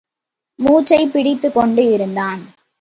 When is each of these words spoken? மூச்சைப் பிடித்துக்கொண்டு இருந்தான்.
மூச்சைப் 0.59 1.13
பிடித்துக்கொண்டு 1.13 1.91
இருந்தான். 1.91 2.41